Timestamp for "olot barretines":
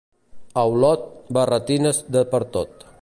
0.77-2.01